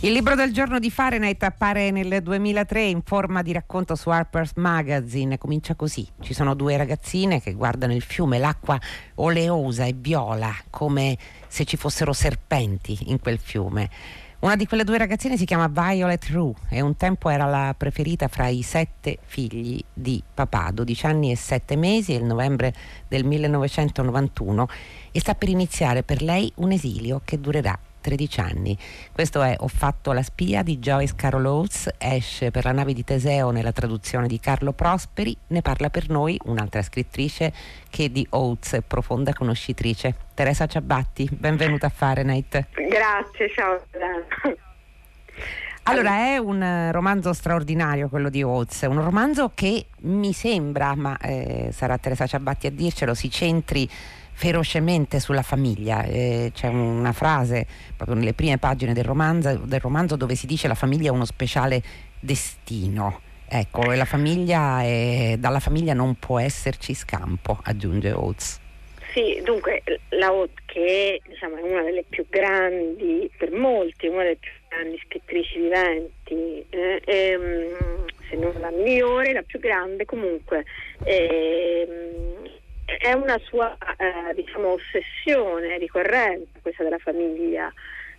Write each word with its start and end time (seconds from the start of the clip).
Il 0.00 0.12
libro 0.12 0.34
del 0.34 0.52
giorno 0.52 0.78
di 0.78 0.90
Fahrenheit 0.90 1.42
appare 1.42 1.90
nel 1.90 2.22
2003 2.22 2.84
in 2.84 3.00
forma 3.02 3.40
di 3.40 3.52
racconto 3.52 3.94
su 3.94 4.10
Harper's 4.10 4.52
Magazine. 4.56 5.38
Comincia 5.38 5.74
così: 5.74 6.06
ci 6.20 6.34
sono 6.34 6.54
due 6.54 6.76
ragazzine 6.76 7.40
che 7.40 7.54
guardano 7.54 7.94
il 7.94 8.02
fiume, 8.02 8.38
l'acqua 8.38 8.78
oleosa 9.14 9.86
e 9.86 9.94
viola, 9.96 10.54
come 10.68 11.16
se 11.48 11.64
ci 11.64 11.78
fossero 11.78 12.12
serpenti 12.12 13.10
in 13.10 13.18
quel 13.18 13.38
fiume. 13.38 13.88
Una 14.40 14.54
di 14.54 14.66
quelle 14.66 14.84
due 14.84 14.98
ragazzine 14.98 15.38
si 15.38 15.46
chiama 15.46 15.66
Violet 15.66 16.28
Rue 16.28 16.52
e 16.68 16.82
un 16.82 16.94
tempo 16.96 17.30
era 17.30 17.46
la 17.46 17.74
preferita 17.76 18.28
fra 18.28 18.48
i 18.48 18.60
sette 18.60 19.16
figli 19.24 19.82
di 19.94 20.22
papà, 20.34 20.72
12 20.74 21.06
anni 21.06 21.30
e 21.30 21.36
7 21.36 21.74
mesi, 21.74 22.12
è 22.12 22.16
il 22.16 22.24
novembre 22.24 22.74
del 23.08 23.24
1991 23.24 24.68
e 25.10 25.20
sta 25.20 25.34
per 25.34 25.48
iniziare 25.48 26.02
per 26.02 26.20
lei 26.20 26.52
un 26.56 26.70
esilio 26.70 27.22
che 27.24 27.40
durerà 27.40 27.76
13 28.06 28.40
anni. 28.40 28.78
Questo 29.10 29.42
è 29.42 29.56
Ho 29.58 29.66
fatto 29.66 30.12
la 30.12 30.22
spia 30.22 30.62
di 30.62 30.78
Joyce 30.78 31.14
Carol 31.16 31.44
Oates, 31.46 31.90
esce 31.98 32.52
per 32.52 32.64
la 32.64 32.70
nave 32.70 32.92
di 32.92 33.02
Teseo 33.02 33.50
nella 33.50 33.72
traduzione 33.72 34.28
di 34.28 34.38
Carlo 34.38 34.72
Prosperi, 34.72 35.36
ne 35.48 35.60
parla 35.60 35.90
per 35.90 36.08
noi 36.08 36.38
un'altra 36.44 36.82
scrittrice 36.82 37.52
che 37.90 38.12
di 38.12 38.24
Oates 38.30 38.74
è 38.74 38.82
profonda 38.82 39.32
conoscitrice. 39.32 40.14
Teresa 40.34 40.66
Ciabatti, 40.66 41.28
benvenuta 41.32 41.86
a 41.86 41.90
Fahrenheit. 41.90 42.68
Grazie, 42.74 43.50
ciao. 43.52 43.82
Allora, 45.88 46.16
è 46.16 46.36
un 46.36 46.88
romanzo 46.92 47.32
straordinario 47.32 48.08
quello 48.08 48.28
di 48.28 48.42
Oates, 48.42 48.82
un 48.82 49.02
romanzo 49.02 49.50
che 49.54 49.86
mi 50.02 50.32
sembra, 50.32 50.94
ma 50.94 51.16
eh, 51.18 51.70
sarà 51.72 51.98
Teresa 51.98 52.26
Ciabatti 52.26 52.68
a 52.68 52.70
dircelo, 52.70 53.14
si 53.14 53.30
centri 53.30 53.88
ferocemente 54.36 55.18
sulla 55.18 55.42
famiglia. 55.42 56.02
Eh, 56.02 56.50
c'è 56.52 56.68
una 56.68 57.12
frase 57.12 57.66
proprio 57.96 58.18
nelle 58.18 58.34
prime 58.34 58.58
pagine 58.58 58.92
del 58.92 59.04
romanzo, 59.04 59.62
del 59.64 59.80
romanzo 59.80 60.16
dove 60.16 60.34
si 60.34 60.46
dice 60.46 60.68
la 60.68 60.74
famiglia 60.74 61.08
è 61.08 61.12
uno 61.12 61.24
speciale 61.24 61.82
destino. 62.20 63.22
Ecco, 63.48 63.92
e 63.92 63.96
la 63.96 64.04
famiglia 64.04 64.82
è, 64.82 65.36
dalla 65.38 65.60
famiglia 65.60 65.94
non 65.94 66.16
può 66.16 66.38
esserci 66.38 66.92
scampo, 66.92 67.58
aggiunge 67.62 68.12
Oates. 68.12 68.60
Sì, 69.14 69.40
dunque 69.42 69.82
la 70.10 70.30
Oates 70.30 70.64
che 70.66 71.22
diciamo, 71.26 71.56
è 71.56 71.62
una 71.62 71.82
delle 71.82 72.04
più 72.06 72.26
grandi, 72.28 73.30
per 73.38 73.52
molti, 73.52 74.08
una 74.08 74.24
delle 74.24 74.36
più 74.36 74.50
grandi 74.68 75.00
scrittrici 75.06 75.60
viventi, 75.60 76.66
eh, 76.68 77.00
ehm, 77.06 78.04
se 78.28 78.36
non 78.36 78.52
la 78.60 78.70
migliore, 78.70 79.32
la 79.32 79.42
più 79.42 79.60
grande 79.60 80.04
comunque. 80.04 80.66
Ehm, 81.04 82.35
è 82.86 83.12
una 83.12 83.38
sua 83.44 83.76
eh, 83.96 84.34
diciamo, 84.34 84.74
ossessione 84.74 85.76
ricorrente 85.78 86.60
questa 86.62 86.84
della 86.84 86.98
famiglia. 86.98 87.72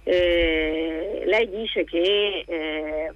Eh, 0.04 1.23
lei 1.26 1.50
dice 1.50 1.86
che, 1.86 2.44
eh, 2.46 3.12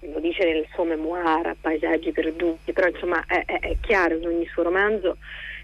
lo 0.00 0.20
dice 0.20 0.44
nel 0.44 0.66
suo 0.72 0.84
memoir, 0.84 1.56
Paesaggi 1.60 2.12
perduti, 2.12 2.72
però 2.72 2.88
insomma 2.88 3.24
è, 3.26 3.44
è, 3.44 3.76
chiaro 3.80 4.16
in 4.16 4.26
ogni 4.26 4.46
suo 4.46 4.62
romanzo 4.62 5.16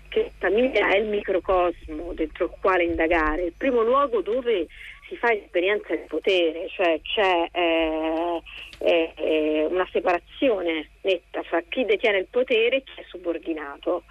che 0.08 0.33
la 0.39 0.48
famiglia 0.48 0.89
è 0.91 0.97
il 0.97 1.06
microcosmo 1.06 2.12
dentro 2.14 2.47
il 2.47 2.53
quale 2.61 2.83
indagare, 2.83 3.45
il 3.45 3.55
primo 3.56 3.83
luogo 3.83 4.20
dove 4.23 4.67
si 5.08 5.17
fa 5.17 5.33
esperienza 5.33 5.89
del 5.89 6.06
potere, 6.08 6.69
cioè 6.69 7.01
c'è 7.03 7.48
eh, 7.53 8.42
eh, 8.78 9.67
una 9.69 9.86
separazione 9.92 10.89
netta 11.03 11.42
fra 11.45 11.62
chi 11.69 11.84
detiene 11.84 12.19
il 12.19 12.27
potere 12.28 12.77
e 12.77 12.83
chi 12.83 13.01
è 13.01 13.05
subordinato 13.08 14.05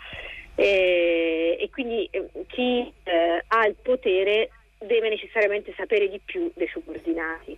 eh, 0.59 1.57
e 1.57 1.69
quindi 1.69 2.05
eh, 2.11 2.27
chi 2.47 2.91
eh, 3.03 3.43
ha 3.47 3.65
il 3.65 3.75
potere 3.81 4.49
deve 4.77 5.07
necessariamente 5.07 5.73
sapere 5.77 6.09
di 6.09 6.19
più 6.23 6.51
dei 6.53 6.67
subordinati. 6.67 7.57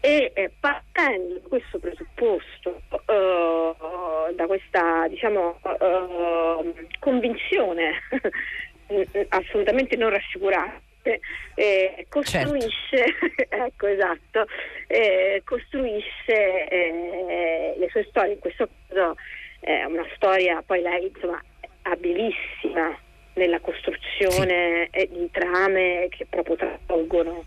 E 0.00 0.32
eh, 0.34 0.50
partendo 0.58 1.34
da 1.34 1.48
questo 1.48 1.78
presupposto, 1.78 2.82
uh, 2.90 4.34
da 4.34 4.46
questa 4.46 5.06
diciamo, 5.06 5.60
uh, 5.62 6.74
convinzione 6.98 8.02
assolutamente 9.28 9.94
non 9.94 10.10
rassicurante, 10.10 11.20
eh, 11.54 12.06
costruisce, 12.08 12.72
certo. 12.90 13.54
ecco 13.54 13.86
esatto, 13.86 14.46
eh, 14.88 15.42
costruisce 15.44 16.68
eh, 16.68 17.74
le 17.78 17.88
sue 17.90 18.04
storie, 18.08 18.32
in 18.32 18.40
questo 18.40 18.68
caso 18.88 19.14
è 19.60 19.84
una 19.84 20.06
storia, 20.16 20.60
poi 20.66 20.82
lei 20.82 21.06
insomma 21.06 21.40
abilissima 21.82 22.96
nella 23.34 23.60
costruzione 23.60 24.90
sì. 24.92 25.08
di 25.10 25.30
trame 25.30 26.08
che 26.10 26.26
proprio 26.28 26.56
travolgono, 26.56 27.44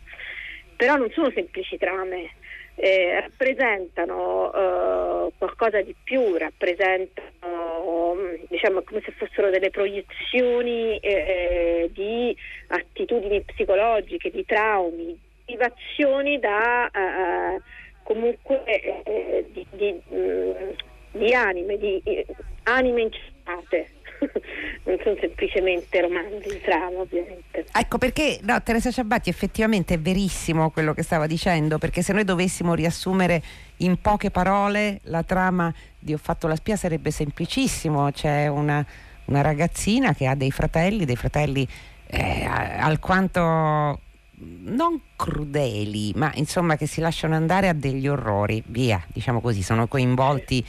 però 0.76 0.96
non 0.96 1.10
sono 1.12 1.32
semplici 1.32 1.78
trame, 1.78 2.32
eh, 2.76 3.22
rappresentano 3.22 4.52
eh, 4.52 5.32
qualcosa 5.38 5.82
di 5.82 5.96
più, 6.04 6.36
rappresentano 6.38 8.18
diciamo 8.50 8.82
come 8.82 9.02
se 9.04 9.12
fossero 9.12 9.50
delle 9.50 9.70
proiezioni 9.70 10.98
eh, 10.98 11.12
eh 11.12 11.90
di 11.94 12.36
attitudini 12.68 13.42
psicologiche, 13.42 14.32
di 14.32 14.46
traumi, 14.46 15.18
motivazioni 15.46 16.40
da 16.40 16.90
eh, 16.90 17.62
comunque 18.04 18.64
eh, 18.66 19.46
di, 19.52 19.66
di, 19.72 20.02
mh, 20.10 20.16
mm, 20.16 20.70
di, 21.12 21.34
anime, 21.34 21.78
di 21.78 22.26
anime 22.64 23.02
incitate 23.02 23.90
non 24.84 24.98
sono 25.04 25.16
semplicemente 25.20 26.02
romanzi 26.02 26.50
in 26.50 26.62
trama 26.62 27.00
ovviamente. 27.00 27.66
Ecco 27.72 27.98
perché 27.98 28.40
no, 28.42 28.62
Teresa 28.62 28.92
Ciabatti 28.92 29.30
effettivamente 29.30 29.96
è 29.96 30.00
verissimo 30.00 30.70
quello 30.70 30.94
che 30.94 31.04
stava 31.04 31.28
dicendo, 31.28 31.78
perché 31.78 32.02
se 32.02 32.14
noi 32.14 32.24
dovessimo 32.24 32.74
riassumere 32.74 33.42
in 33.78 34.00
poche 34.00 34.32
parole 34.32 35.00
la 35.04 35.24
trama 35.24 35.74
di 35.98 36.14
Ho 36.14 36.18
fatto 36.18 36.48
la 36.48 36.56
spia 36.56 36.76
sarebbe 36.76 37.12
semplicissimo, 37.12 38.12
c'è 38.12 38.48
una, 38.48 38.86
una 39.26 39.42
ragazzina 39.42 40.14
che 40.14 40.28
ha 40.28 40.36
dei 40.36 40.52
fratelli, 40.52 41.06
dei 41.06 41.16
fratelli 41.16 41.68
eh, 42.08 42.46
alquanto 42.46 44.00
non 44.38 45.00
crudeli, 45.16 46.12
ma 46.16 46.32
insomma 46.36 46.76
che 46.76 46.88
si 46.88 47.00
lasciano 47.00 47.36
andare 47.36 47.70
a 47.70 47.74
degli 47.74 48.08
orrori, 48.08 48.62
via, 48.68 49.04
diciamo 49.08 49.42
così, 49.42 49.62
sono 49.62 49.88
coinvolti 49.88 50.64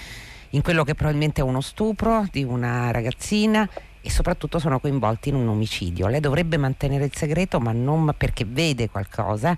in 0.51 0.63
quello 0.63 0.85
che 0.85 0.95
probabilmente 0.95 1.41
è 1.41 1.45
uno 1.45 1.61
stupro 1.61 2.27
di 2.31 2.45
una 2.45 2.91
ragazzina 2.91 3.69
e 4.01 4.11
soprattutto 4.11 4.59
sono 4.59 4.79
coinvolti 4.79 5.31
in 5.31 5.35
un 5.35 5.49
omicidio. 5.49 6.07
Lei 6.07 6.21
dovrebbe 6.21 6.57
mantenere 6.57 7.05
il 7.05 7.15
segreto 7.15 7.59
ma 7.59 7.73
non 7.73 8.15
perché 8.17 8.45
vede 8.45 8.89
qualcosa, 8.89 9.57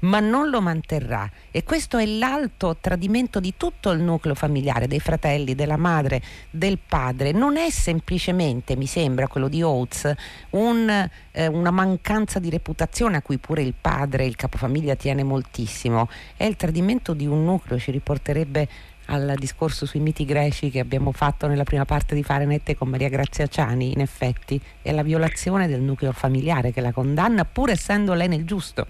ma 0.00 0.20
non 0.20 0.48
lo 0.48 0.60
manterrà 0.60 1.28
e 1.50 1.64
questo 1.64 1.98
è 1.98 2.06
l'alto 2.06 2.76
tradimento 2.80 3.40
di 3.40 3.54
tutto 3.56 3.90
il 3.90 4.00
nucleo 4.00 4.34
familiare, 4.34 4.86
dei 4.86 5.00
fratelli, 5.00 5.54
della 5.54 5.76
madre, 5.76 6.22
del 6.50 6.78
padre. 6.78 7.32
Non 7.32 7.56
è 7.56 7.70
semplicemente, 7.70 8.76
mi 8.76 8.86
sembra, 8.86 9.28
quello 9.28 9.48
di 9.48 9.62
Oates, 9.62 10.12
un, 10.50 11.08
eh, 11.32 11.46
una 11.46 11.70
mancanza 11.70 12.38
di 12.38 12.50
reputazione 12.50 13.16
a 13.16 13.22
cui 13.22 13.38
pure 13.38 13.62
il 13.62 13.74
padre, 13.78 14.24
il 14.24 14.36
capofamiglia 14.36 14.94
tiene 14.94 15.22
moltissimo, 15.22 16.08
è 16.36 16.44
il 16.44 16.56
tradimento 16.56 17.12
di 17.12 17.26
un 17.26 17.44
nucleo, 17.44 17.78
ci 17.78 17.90
riporterebbe 17.90 18.68
al 19.10 19.34
discorso 19.36 19.86
sui 19.86 20.00
miti 20.00 20.24
greci 20.24 20.70
che 20.70 20.78
abbiamo 20.78 21.10
fatto 21.12 21.46
nella 21.46 21.64
prima 21.64 21.84
parte 21.84 22.14
di 22.14 22.22
Fahrenheit 22.22 22.74
con 22.76 22.88
Maria 22.88 23.08
Grazia 23.08 23.46
Ciani, 23.46 23.92
in 23.92 24.00
effetti, 24.00 24.60
è 24.82 24.92
la 24.92 25.02
violazione 25.02 25.66
del 25.66 25.80
nucleo 25.80 26.12
familiare 26.12 26.72
che 26.72 26.80
la 26.80 26.92
condanna, 26.92 27.44
pur 27.44 27.70
essendo 27.70 28.14
lei 28.14 28.28
nel 28.28 28.44
giusto. 28.44 28.86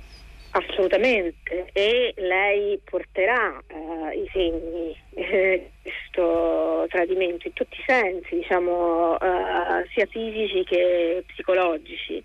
Assolutamente, 0.53 1.70
e 1.72 2.12
lei 2.16 2.78
porterà 2.84 3.62
uh, 3.69 4.10
i 4.10 4.28
segni 4.32 4.97
eh, 5.14 5.70
di 5.82 5.91
questo 5.91 6.87
tradimento 6.88 7.47
in 7.47 7.52
tutti 7.52 7.78
i 7.78 7.84
sensi, 7.87 8.34
diciamo, 8.34 9.12
uh, 9.12 9.87
sia 9.94 10.06
fisici 10.06 10.64
che 10.64 11.22
psicologici. 11.28 12.22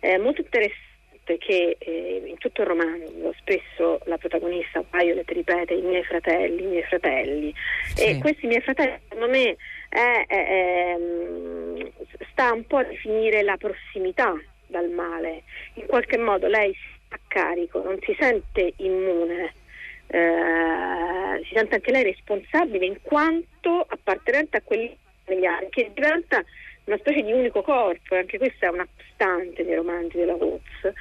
È 0.00 0.16
molto 0.16 0.40
interessante 0.40 0.85
che 1.34 1.76
eh, 1.78 2.22
in 2.24 2.38
tutto 2.38 2.62
il 2.62 2.68
romanzo 2.68 3.34
spesso 3.38 4.00
la 4.04 4.16
protagonista 4.16 4.84
Violet 4.92 5.28
ripete 5.30 5.74
i 5.74 5.82
miei 5.82 6.04
fratelli, 6.04 6.62
i 6.62 6.66
miei 6.66 6.82
fratelli 6.84 7.54
sì. 7.94 8.04
e 8.04 8.18
questi 8.18 8.46
miei 8.46 8.60
fratelli 8.60 8.98
secondo 9.08 9.28
me 9.28 9.56
è, 9.88 10.24
è, 10.26 10.46
è, 10.46 10.98
sta 12.30 12.52
un 12.52 12.64
po' 12.66 12.78
a 12.78 12.84
definire 12.84 13.42
la 13.42 13.56
prossimità 13.56 14.34
dal 14.66 14.90
male, 14.90 15.42
in 15.74 15.86
qualche 15.86 16.18
modo 16.18 16.46
lei 16.46 16.72
si 16.72 16.98
fa 17.08 17.18
carico, 17.28 17.82
non 17.82 17.98
si 18.02 18.14
sente 18.18 18.72
immune. 18.78 19.52
Eh, 20.08 21.44
si 21.48 21.54
sente 21.54 21.74
anche 21.74 21.90
lei 21.90 22.04
responsabile 22.04 22.86
in 22.86 22.98
quanto 23.02 23.84
appartenente 23.88 24.58
a 24.58 24.62
quelli 24.62 24.96
familiari 25.24 25.66
che 25.70 25.90
diventa 25.92 26.44
una 26.86 26.98
specie 26.98 27.22
di 27.22 27.32
unico 27.32 27.62
corpo, 27.62 28.14
e 28.14 28.18
anche 28.18 28.38
questa 28.38 28.66
è 28.66 28.70
una 28.70 28.86
costante 28.96 29.62
nei 29.62 29.74
romanzi 29.74 30.16
della 30.16 30.34
Woods, 30.34 30.92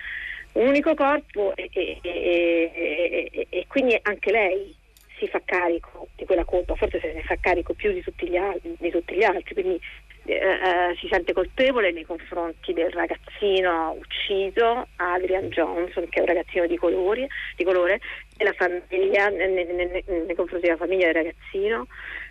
un 0.53 0.67
unico 0.67 0.93
corpo 0.93 1.55
e, 1.55 1.69
e, 1.73 1.99
e, 2.01 3.47
e, 3.49 3.65
quindi 3.67 3.97
anche 4.01 4.31
lei 4.31 4.75
si 5.17 5.27
fa 5.27 5.41
carico 5.43 6.07
di 6.15 6.25
quella 6.25 6.45
colpa, 6.45 6.75
forse 6.75 6.99
se 6.99 7.13
ne 7.13 7.21
fa 7.23 7.35
carico 7.39 7.73
più 7.73 7.91
di 7.91 8.01
tutti 8.01 8.27
gli 8.27 8.37
altri, 8.37 8.75
di 8.77 8.89
tutti 8.89 9.15
gli 9.15 9.23
altri 9.23 9.53
quindi 9.53 9.79
eh, 10.27 10.33
eh, 10.33 10.95
si 10.99 11.07
sente 11.07 11.33
colpevole 11.33 11.91
nei 11.91 12.03
confronti 12.03 12.73
del 12.73 12.89
ragazzino 12.89 13.95
ucciso, 13.99 14.87
Adrian 14.95 15.49
Johnson, 15.49 16.09
che 16.09 16.17
è 16.17 16.21
un 16.21 16.25
ragazzino 16.25 16.65
di, 16.65 16.77
colori, 16.77 17.27
di 17.55 17.63
colore, 17.63 17.99
della 18.35 18.53
famiglia, 18.53 19.27
nei, 19.29 19.65
nei, 19.65 20.03
nei, 20.07 20.35
confronti 20.35 20.65
della 20.65 20.77
famiglia 20.77 21.11
del 21.11 21.23
ragazzino, 21.23 21.85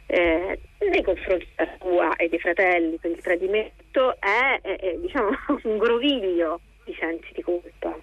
eh, 0.06 0.58
nei 0.90 1.02
confronti 1.02 1.46
della 1.56 1.70
sua 1.80 2.16
e 2.16 2.28
dei 2.28 2.38
fratelli 2.38 2.98
per 3.00 3.10
il 3.10 3.20
tradimento, 3.20 4.16
è, 4.20 4.60
è, 4.62 4.76
è 4.76 4.96
diciamo, 4.98 5.30
un 5.64 5.78
groviglio 5.78 6.60
di 6.84 6.94
sensi 6.98 7.28
di 7.34 7.42
colpa. 7.42 7.96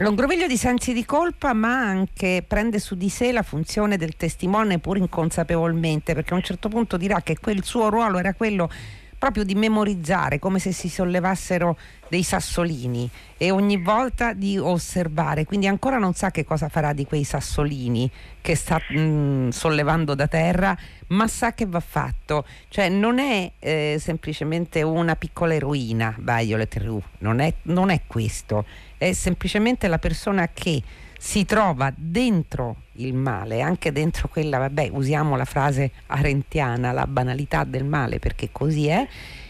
Un 0.00 0.14
groviglio 0.14 0.46
di 0.46 0.56
sensi 0.56 0.94
di 0.94 1.04
colpa, 1.04 1.52
ma 1.52 1.74
anche 1.74 2.42
prende 2.46 2.78
su 2.78 2.94
di 2.94 3.10
sé 3.10 3.32
la 3.32 3.42
funzione 3.42 3.98
del 3.98 4.16
testimone 4.16 4.78
pur 4.78 4.96
inconsapevolmente, 4.96 6.14
perché 6.14 6.32
a 6.32 6.36
un 6.36 6.42
certo 6.42 6.70
punto 6.70 6.96
dirà 6.96 7.20
che 7.20 7.36
quel 7.38 7.62
suo 7.62 7.90
ruolo 7.90 8.18
era 8.18 8.32
quello 8.32 8.70
proprio 9.20 9.44
di 9.44 9.54
memorizzare, 9.54 10.38
come 10.38 10.58
se 10.58 10.72
si 10.72 10.88
sollevassero 10.88 11.76
dei 12.08 12.22
sassolini 12.22 13.08
e 13.36 13.50
ogni 13.50 13.76
volta 13.76 14.32
di 14.32 14.56
osservare, 14.56 15.44
quindi 15.44 15.66
ancora 15.66 15.98
non 15.98 16.14
sa 16.14 16.30
che 16.30 16.42
cosa 16.42 16.70
farà 16.70 16.94
di 16.94 17.04
quei 17.04 17.22
sassolini 17.22 18.10
che 18.40 18.54
sta 18.54 18.80
mh, 18.88 18.98
mm, 18.98 19.48
sollevando 19.50 20.14
da 20.14 20.26
terra, 20.26 20.74
ma 21.08 21.28
sa 21.28 21.52
che 21.52 21.66
va 21.66 21.80
fatto, 21.80 22.46
cioè 22.68 22.88
non 22.88 23.18
è 23.18 23.52
eh, 23.58 23.98
semplicemente 24.00 24.80
una 24.80 25.14
piccola 25.16 25.52
eroina 25.52 26.16
Violet 26.18 26.74
Rue, 26.78 27.02
non 27.18 27.40
è, 27.40 27.52
non 27.64 27.90
è 27.90 28.00
questo. 28.06 28.64
È 28.96 29.12
semplicemente 29.12 29.86
la 29.86 29.98
persona 29.98 30.48
che 30.48 30.82
si 31.22 31.44
trova 31.44 31.92
dentro 31.94 32.76
il 32.92 33.12
male, 33.12 33.60
anche 33.60 33.92
dentro 33.92 34.26
quella, 34.28 34.56
vabbè, 34.56 34.88
usiamo 34.90 35.36
la 35.36 35.44
frase 35.44 35.90
arentiana, 36.06 36.92
la 36.92 37.06
banalità 37.06 37.64
del 37.64 37.84
male, 37.84 38.18
perché 38.18 38.48
così 38.50 38.88
è, 38.88 39.06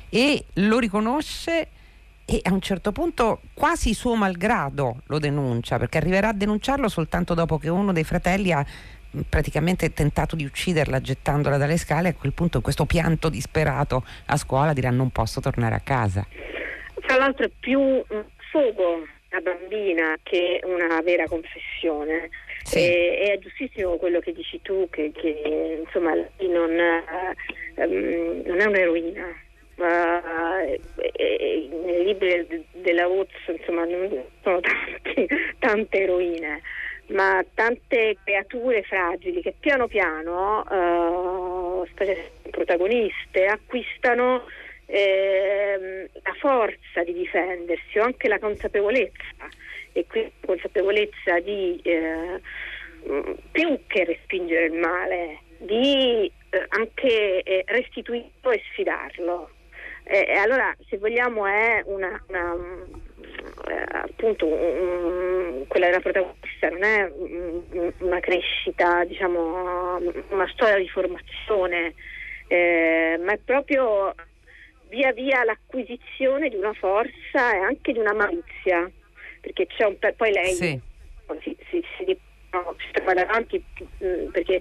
e 0.08 0.44
lo 0.54 0.80
riconosce 0.80 1.68
e 2.24 2.40
a 2.42 2.52
un 2.52 2.60
certo 2.60 2.90
punto 2.90 3.42
quasi 3.54 3.94
suo 3.94 4.16
malgrado 4.16 5.02
lo 5.06 5.20
denuncia, 5.20 5.78
perché 5.78 5.98
arriverà 5.98 6.30
a 6.30 6.32
denunciarlo 6.32 6.88
soltanto 6.88 7.34
dopo 7.34 7.56
che 7.56 7.68
uno 7.68 7.92
dei 7.92 8.04
fratelli 8.04 8.50
ha 8.50 8.66
praticamente 9.28 9.92
tentato 9.92 10.34
di 10.34 10.44
ucciderla 10.44 11.00
gettandola 11.00 11.56
dalle 11.56 11.76
scale 11.76 12.08
e 12.08 12.10
a 12.10 12.14
quel 12.14 12.32
punto 12.32 12.60
questo 12.60 12.84
pianto 12.84 13.28
disperato 13.28 14.04
a 14.26 14.36
scuola 14.36 14.72
dirà 14.72 14.90
non 14.90 15.10
posso 15.10 15.40
tornare 15.40 15.76
a 15.76 15.80
casa. 15.80 16.26
Tra 17.06 17.16
l'altro 17.16 17.46
è 17.46 17.50
più 17.60 17.78
sfogo 18.48 19.06
una 19.30 19.40
bambina 19.40 20.16
che 20.22 20.60
una 20.64 21.00
vera 21.02 21.26
confessione. 21.28 22.30
Sì. 22.62 22.78
E, 22.78 23.32
è 23.32 23.38
giustissimo 23.38 23.96
quello 23.96 24.20
che 24.20 24.32
dici 24.32 24.60
tu, 24.62 24.88
che, 24.90 25.12
che 25.14 25.82
insomma 25.84 26.14
non, 26.14 26.78
um, 27.76 28.42
non 28.44 28.60
è 28.60 28.64
un'eroina. 28.66 29.48
Uh, 29.76 30.78
nei 31.86 32.04
libri 32.04 32.66
della 32.72 33.08
Oz 33.08 33.30
insomma 33.46 33.86
non 33.86 34.24
sono 34.42 34.60
tanti, 34.60 35.26
tante 35.58 36.02
eroine 36.02 36.60
ma 37.06 37.42
tante 37.54 38.18
creature 38.22 38.82
fragili 38.82 39.40
che 39.40 39.54
piano 39.58 39.88
piano 39.88 40.60
uh, 40.60 41.86
specie 41.86 42.30
protagoniste 42.50 43.46
acquistano 43.46 44.44
ehm, 44.90 46.08
la 46.22 46.34
forza 46.38 47.04
di 47.04 47.12
difendersi 47.12 47.98
o 47.98 48.04
anche 48.04 48.28
la 48.28 48.38
consapevolezza 48.38 49.48
e 49.92 50.06
quindi 50.06 50.32
consapevolezza 50.44 51.38
di 51.40 51.80
eh, 51.82 52.40
più 53.50 53.80
che 53.86 54.04
respingere 54.04 54.66
il 54.66 54.74
male, 54.74 55.38
di 55.58 56.30
eh, 56.50 56.66
anche 56.68 57.42
eh, 57.42 57.64
restituirlo 57.66 58.50
e 58.50 58.62
sfidarlo. 58.70 59.50
E 60.02 60.32
allora, 60.32 60.74
se 60.88 60.98
vogliamo, 60.98 61.46
è 61.46 61.82
una, 61.84 62.20
una 62.26 62.56
eh, 63.68 63.84
appunto 63.92 64.46
um, 64.46 65.66
quella 65.68 65.86
della 65.86 66.00
protagonista 66.00 66.68
non 66.68 66.82
è 66.82 67.92
una 67.98 68.18
crescita, 68.18 69.04
diciamo, 69.04 69.98
una 70.30 70.48
storia 70.48 70.78
di 70.78 70.88
formazione, 70.88 71.94
eh, 72.48 73.20
ma 73.22 73.32
è 73.32 73.38
proprio 73.44 74.14
via 74.90 75.12
via 75.12 75.44
l'acquisizione 75.44 76.48
di 76.48 76.56
una 76.56 76.72
forza 76.74 77.54
e 77.54 77.58
anche 77.58 77.92
di 77.92 77.98
una 77.98 78.12
malizia, 78.12 78.90
perché 79.40 79.66
c'è 79.66 79.84
un 79.84 79.96
poi 80.16 80.32
lei 80.32 80.52
sì. 80.52 80.80
si, 81.40 81.56
si, 81.70 81.84
si, 81.96 82.18
no, 82.50 82.74
si 82.78 82.90
trova 82.92 83.14
davanti 83.14 83.64
mh, 83.98 84.06
mm, 84.06 84.26
perché 84.30 84.60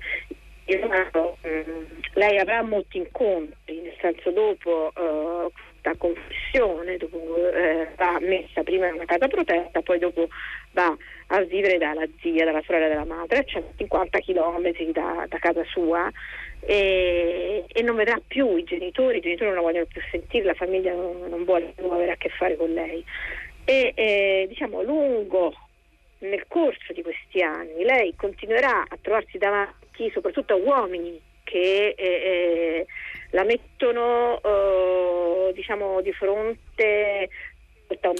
mh, 0.65 1.47
mm, 1.47 1.83
lei 2.13 2.37
avrà 2.37 2.61
molti 2.61 2.97
incontri, 2.97 3.81
nel 3.81 3.95
senso 3.99 4.31
dopo 4.31 4.91
uh, 4.95 5.51
la 5.81 5.95
confessione, 5.97 6.97
dopo 6.97 7.35
eh, 7.51 7.87
va 7.95 8.19
messa 8.19 8.63
prima 8.63 8.87
in 8.87 8.95
una 8.95 9.05
casa 9.05 9.27
protetta, 9.27 9.81
poi 9.81 9.99
dopo 9.99 10.27
va 10.71 10.95
a 11.27 11.41
vivere 11.41 11.77
dalla 11.77 12.05
zia, 12.21 12.45
dalla 12.45 12.61
sorella 12.65 12.87
della 12.87 13.05
madre, 13.05 13.39
a 13.39 13.43
150 13.43 14.19
km 14.19 14.91
da, 14.91 15.25
da 15.27 15.37
casa 15.39 15.63
sua 15.65 16.11
e, 16.61 17.65
e, 17.67 17.81
non 17.81 17.95
vedrà 17.95 18.19
più 18.25 18.55
i 18.55 18.63
genitori, 18.63 19.17
i 19.17 19.21
genitori 19.21 19.47
non 19.47 19.55
la 19.55 19.61
vogliono 19.61 19.85
più 19.85 20.01
sentire, 20.11 20.45
la 20.45 20.53
famiglia 20.53 20.93
non, 20.93 21.25
non 21.29 21.43
vuole 21.43 21.73
più 21.75 21.89
avere 21.89 22.11
a 22.11 22.17
che 22.17 22.29
fare 22.29 22.55
con 22.55 22.71
lei. 22.71 23.03
E 23.65 23.93
eh, 23.95 24.45
diciamo 24.47 24.81
lungo 24.81 25.53
nel 26.19 26.45
corso 26.47 26.91
di 26.93 27.01
questi 27.01 27.41
anni 27.41 27.83
lei 27.83 28.13
continuerà 28.15 28.81
a 28.81 28.97
trovarsi 29.01 29.37
davanti 29.37 30.09
soprattutto 30.11 30.53
a 30.53 30.57
uomini 30.57 31.19
che 31.43 31.95
eh, 31.97 32.05
eh, 32.05 32.85
la 33.31 33.43
mettono 33.43 34.39
eh, 34.41 35.53
diciamo 35.53 36.01
di 36.01 36.11
fronte 36.13 37.29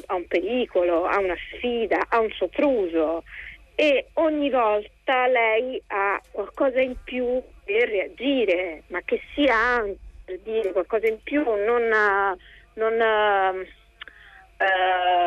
a 0.08 0.16
un 0.16 0.26
pericolo, 0.28 1.06
a 1.06 1.20
una 1.20 1.36
sfida, 1.52 2.08
a 2.10 2.20
un 2.20 2.32
sopruso 2.32 3.24
e 3.76 4.08
ogni 4.14 4.50
volta 4.50 5.28
lei 5.28 5.82
ha 5.88 6.20
qualcosa 6.32 6.82
in 6.82 6.96
più 7.04 7.42
per 7.70 7.88
reagire, 7.88 8.82
ma 8.88 9.00
che 9.06 9.22
sia 9.36 9.56
anche 9.56 9.98
per 10.26 10.40
dire 10.40 10.72
qualcosa 10.72 11.08
in 11.08 11.22
più, 11.22 11.44
non, 11.44 12.36
non 12.74 12.94
uh, 14.58 15.18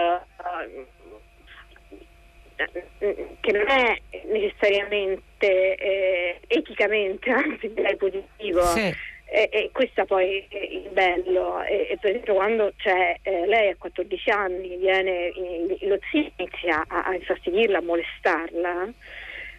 che 3.41 3.53
non 3.53 3.69
è 3.69 3.97
necessariamente 4.27 5.77
eh, 5.77 6.41
eticamente, 6.49 7.31
anzi 7.31 7.73
direi 7.73 7.97
positivo. 7.97 8.63
Sì. 8.63 9.11
E, 9.35 9.49
e 9.51 9.71
questo 9.73 10.05
poi 10.05 10.45
è 10.49 10.57
il 10.57 10.91
bello. 10.91 11.63
E, 11.63 11.89
e 11.91 11.99
per 12.01 12.11
esempio 12.11 12.35
quando 12.35 12.73
c'è 12.77 13.17
eh, 13.23 13.47
lei 13.47 13.71
a 13.71 13.77
14 13.77 14.31
anni, 14.31 14.77
viene, 14.77 15.33
lo 15.81 15.99
zio 16.11 16.31
inizia 16.37 16.85
a, 16.87 17.05
a 17.05 17.15
infastidirla, 17.15 17.79
a 17.79 17.83
molestarla, 17.83 18.93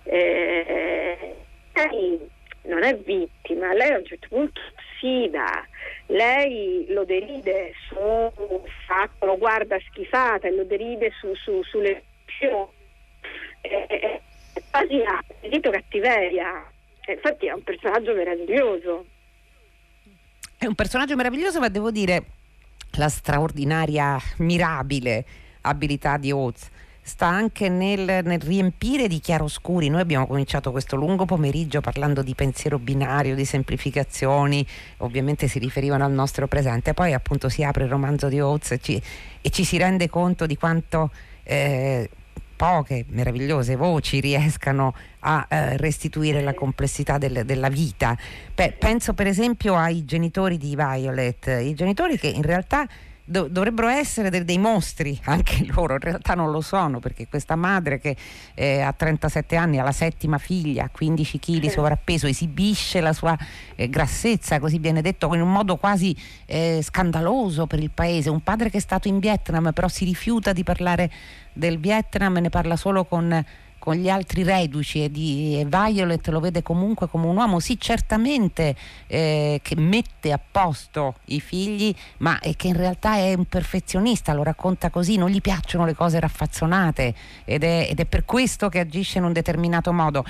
eh, 0.04 1.36
lei 1.74 2.20
non 2.64 2.84
è 2.84 2.96
vittima, 2.98 3.74
lei 3.74 3.92
a 3.92 3.98
un 3.98 4.06
certo 4.06 4.28
punto 4.30 4.62
sfida, 4.96 5.66
lei 6.08 6.86
lo 6.90 7.04
deride 7.04 7.74
su 7.88 8.64
fatto, 8.86 9.26
lo 9.26 9.38
guarda 9.38 9.78
schifata 9.90 10.48
e 10.48 10.52
lo 10.52 10.64
deride 10.64 11.12
su, 11.20 11.34
su, 11.36 11.62
sulle 11.64 12.04
azioni. 12.26 12.72
È 13.62 14.22
quasi 14.70 15.02
a 15.02 15.24
detto 15.48 15.70
cattiveria. 15.70 16.72
Infatti 17.08 17.48
è 17.48 17.52
un 17.52 17.64
personaggio 17.64 18.14
meraviglioso. 18.14 19.06
È 20.58 20.66
un 20.66 20.76
personaggio 20.76 21.16
meraviglioso, 21.16 21.60
ma 21.60 21.68
devo 21.68 21.92
dire 21.92 22.24
la 22.98 23.10
straordinaria, 23.10 24.18
mirabile 24.38 25.26
abilità 25.62 26.18
di 26.18 26.32
Oates 26.32 26.70
sta 27.04 27.28
anche 27.28 27.68
nel, 27.68 28.22
nel, 28.24 28.40
riempire 28.40 29.08
di 29.08 29.20
chiaroscuri. 29.20 29.90
Noi 29.90 30.02
abbiamo 30.02 30.26
cominciato 30.26 30.72
questo 30.72 30.96
lungo 30.96 31.26
pomeriggio 31.26 31.82
parlando 31.82 32.24
di 32.24 32.34
pensiero 32.34 32.80
binario, 32.80 33.36
di 33.36 33.46
semplificazioni, 33.46 34.66
ovviamente 34.98 35.48
si 35.48 35.60
riferivano 35.60 36.06
al 36.06 36.14
nostro 36.14 36.48
presente, 36.48 36.94
poi 36.94 37.14
appunto 37.14 37.50
si 37.50 37.64
apre 37.64 37.84
il 37.84 37.90
romanzo 37.90 38.30
di 38.30 38.40
Oates 38.40 38.72
e 38.72 38.80
ci, 38.80 39.02
e 39.42 39.50
ci 39.50 39.66
si 39.66 39.78
rende 39.78 40.10
conto 40.10 40.46
di 40.46 40.56
quanto 40.56 41.12
eh, 41.44 42.10
poche 42.56 43.06
meravigliose 43.10 43.76
voci 43.76 44.22
riescano 44.22 44.96
a 45.20 45.46
eh, 45.50 45.78
restituire 45.78 46.42
la 46.42 46.54
complessità 46.54 47.18
del, 47.18 47.44
della 47.46 47.68
vita. 47.68 48.18
Beh, 48.56 48.76
penso 48.80 49.14
per 49.14 49.28
esempio 49.28 49.76
ai 49.76 50.06
genitori 50.06 50.58
di 50.58 50.76
Violet, 50.76 51.48
i 51.62 51.74
genitori 51.74 52.18
che 52.18 52.28
in 52.28 52.44
realtà 52.44 52.88
do- 53.24 53.48
dovrebbero 53.48 53.88
essere 53.88 54.30
de- 54.30 54.44
dei 54.44 54.58
mostri 54.58 55.20
anche 55.26 55.66
loro, 55.66 55.94
in 55.94 56.00
realtà 56.00 56.34
non 56.34 56.52
lo 56.52 56.62
sono 56.62 57.00
perché 57.00 57.28
questa 57.28 57.56
madre 57.56 58.00
che 58.00 58.16
eh, 58.54 58.82
a 58.82 58.92
37 58.92 59.56
anni 59.56 59.80
ha 59.80 59.84
la 59.84 59.92
settima 59.92 60.38
figlia, 60.38 60.90
15 60.90 61.40
kg 61.40 61.70
sovrappeso, 61.70 62.28
esibisce 62.28 63.02
la 63.02 63.14
sua 63.14 63.38
eh, 63.76 63.90
grassezza, 63.90 64.60
così 64.60 64.78
viene 64.80 65.02
detto 65.02 65.34
in 65.34 65.42
un 65.42 65.52
modo 65.52 65.78
quasi 65.78 66.16
eh, 66.46 66.80
scandaloso 66.82 67.68
per 67.68 67.80
il 67.80 67.92
paese, 67.92 68.30
un 68.30 68.42
padre 68.42 68.70
che 68.70 68.78
è 68.78 68.82
stato 68.82 69.08
in 69.08 69.20
Vietnam 69.20 69.72
però 69.74 69.88
si 69.88 70.06
rifiuta 70.06 70.54
di 70.54 70.64
parlare 70.64 71.12
del 71.54 71.80
Vietnam, 71.80 72.38
ne 72.38 72.50
parla 72.50 72.76
solo 72.76 73.06
con 73.06 73.44
con 73.84 73.96
gli 73.96 74.08
altri 74.08 74.44
reduci 74.44 75.04
e, 75.04 75.12
di, 75.12 75.62
Violet 75.68 76.26
lo 76.30 76.40
vede 76.40 76.62
comunque 76.62 77.10
come 77.10 77.26
un 77.26 77.36
uomo, 77.36 77.60
sì 77.60 77.78
certamente 77.78 78.78
eh, 79.08 79.60
che 79.62 79.76
mette 79.76 80.32
a 80.32 80.40
posto 80.40 81.16
i 81.26 81.42
figli, 81.42 81.94
ma 82.20 82.40
che 82.40 82.68
in 82.68 82.78
realtà 82.78 83.16
è 83.16 83.34
un 83.34 83.44
perfezionista, 83.44 84.32
lo 84.32 84.42
racconta 84.42 84.90
così, 84.90 85.18
non 85.18 85.30
gli 85.30 85.42
piacciono 85.42 85.84
le 85.84 85.96
cose 85.96 86.22
raffazzonate 86.22 87.14
ed 87.44 87.66
è, 87.66 87.88
ed 87.90 88.00
è 88.00 88.06
per 88.06 88.24
questo 88.24 88.70
che 88.70 88.80
agisce 88.80 89.18
in 89.18 89.26
un 89.26 89.34
determinato 89.34 89.92
modo. 89.92 90.24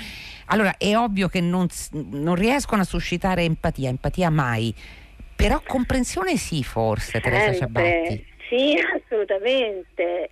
Allora 0.46 0.76
è 0.76 0.96
ovvio 0.96 1.28
che 1.28 1.40
non, 1.40 1.68
non 1.92 2.34
riescono 2.34 2.82
a 2.82 2.84
suscitare 2.84 3.44
empatia, 3.44 3.88
empatia 3.88 4.30
mai, 4.30 4.74
però 5.36 5.62
comprensione 5.64 6.36
sì 6.36 6.64
forse, 6.64 7.20
Teresa 7.20 7.56
Ciabatti. 7.56 8.32
Sì, 8.48 8.76
assolutamente. 8.94 10.28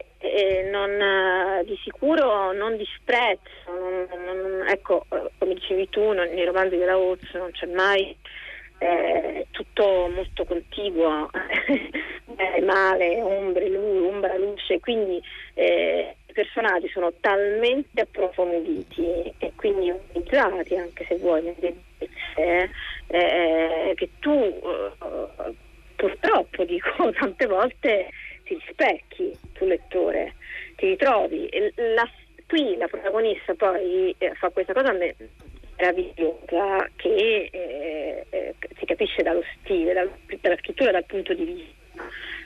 Non, 0.70 0.90
eh, 0.90 1.64
di 1.64 1.76
sicuro 1.82 2.52
non 2.52 2.76
disprezzo, 2.76 3.50
non, 3.66 4.06
non, 4.24 4.68
ecco, 4.68 5.04
eh, 5.10 5.30
come 5.38 5.54
dicevi 5.54 5.88
tu, 5.88 6.12
nei 6.12 6.44
romanzi 6.44 6.76
della 6.76 6.96
Oz 6.96 7.20
non 7.34 7.50
c'è 7.50 7.66
mai 7.66 8.16
eh, 8.78 9.46
tutto 9.50 10.08
molto 10.14 10.44
contiguo, 10.44 11.28
male, 12.64 13.20
ombre, 13.22 13.68
luce, 13.68 14.06
ombra, 14.06 14.36
luce, 14.36 14.80
quindi 14.80 15.20
eh, 15.54 16.16
i 16.26 16.32
personaggi 16.32 16.88
sono 16.88 17.12
talmente 17.20 18.02
approfonditi 18.02 19.34
e 19.38 19.52
quindi 19.56 19.90
utilizzati 19.90 20.76
anche 20.76 21.04
se 21.08 21.16
vuoi 21.16 21.54
eh, 22.36 22.68
eh, 23.08 23.92
che 23.94 24.08
tu 24.20 24.60
purtroppo 26.52 26.64
dico 26.64 27.10
tante 27.18 27.46
volte 27.46 28.10
ti 28.44 28.54
rispecchi 28.54 29.36
tu 29.54 29.64
lettore, 29.64 30.34
ti 30.76 30.86
ritrovi. 30.88 31.48
La, 31.76 32.08
qui 32.46 32.76
la 32.76 32.86
protagonista 32.86 33.54
poi 33.54 34.14
eh, 34.18 34.34
fa 34.34 34.50
questa 34.50 34.74
cosa 34.74 34.92
meravigliosa 34.92 36.88
che 36.96 37.48
eh, 37.50 38.26
eh, 38.28 38.54
si 38.78 38.84
capisce 38.84 39.22
dallo 39.22 39.42
stile, 39.58 39.94
dal, 39.94 40.10
dalla 40.40 40.56
scrittura 40.58 40.92
dal 40.92 41.06
punto 41.06 41.32
di 41.34 41.44
vista, 41.44 42.04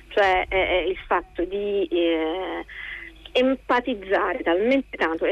cioè 0.08 0.46
il 0.86 0.96
fatto 1.06 1.44
di 1.44 1.86
eh, 1.90 2.64
empatizzare 3.32 4.42
talmente 4.42 4.96
tanto, 4.96 5.26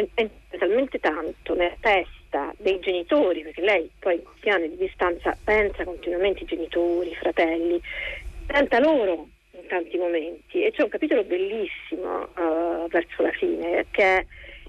talmente 0.58 0.98
tanto 0.98 1.54
nella 1.54 1.76
testa 1.80 2.52
dei 2.58 2.80
genitori, 2.80 3.42
perché 3.42 3.60
lei 3.60 3.90
poi 3.98 4.22
questi 4.22 4.48
anni 4.48 4.70
di 4.70 4.76
distanza 4.76 5.36
pensa 5.44 5.84
continuamente 5.84 6.40
ai 6.40 6.46
genitori, 6.46 7.14
fratelli, 7.14 7.80
tenta 8.46 8.78
loro 8.78 9.28
in 9.52 9.66
tanti 9.68 9.96
momenti 9.96 10.62
e 10.62 10.72
c'è 10.72 10.82
un 10.82 10.88
capitolo 10.88 11.24
bellissimo 11.24 12.28
uh, 12.36 12.88
verso 12.88 13.22
la 13.22 13.30
fine 13.32 13.86
che 13.90 14.02
è 14.02 14.26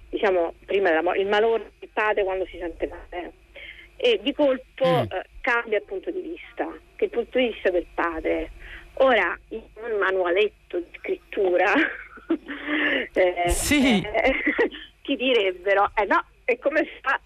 diciamo 0.10 0.54
prima 0.66 0.90
il 1.16 1.28
malore 1.28 1.72
del 1.80 1.90
padre 1.92 2.24
quando 2.24 2.46
si 2.46 2.58
sente 2.58 2.88
male 2.88 3.34
e 3.98 4.20
di 4.22 4.34
colpo 4.34 4.86
mm. 4.86 5.02
uh, 5.02 5.22
cambia 5.42 5.78
il 5.78 5.84
punto 5.84 6.12
di 6.12 6.22
vista 6.22 6.66
che 6.96 7.04
è 7.04 7.06
il 7.06 7.10
punto 7.10 7.38
di 7.38 7.48
vista 7.48 7.70
del 7.70 7.86
padre 7.94 8.52
ora 8.96 9.38
in 9.50 9.62
un 9.74 9.98
manualetto 9.98 10.80
di 10.80 10.88
scrittura 10.98 11.74
eh, 13.14 13.50
sì. 13.50 14.02
eh, 14.02 14.34
ti 15.04 15.16
direbbero 15.16 15.92
eh 15.96 16.06
no 16.06 16.24
e 16.46 16.60
come 16.60 16.88
fa 17.02 17.20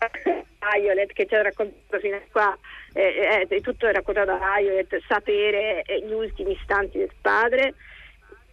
Violet 0.60 1.12
che 1.14 1.26
ci 1.26 1.36
ha 1.36 1.42
raccontato 1.42 2.00
fino 2.00 2.16
a 2.16 2.22
qua 2.32 2.58
eh, 3.00 3.48
eh, 3.50 3.62
tutto 3.62 3.88
è 3.88 3.94
raccontato 3.94 4.38
da 4.38 4.58
Violet 4.58 4.98
sapere 5.08 5.84
eh, 5.84 6.02
gli 6.06 6.12
ultimi 6.12 6.52
istanti 6.54 6.98
del 6.98 7.12
padre. 7.22 7.74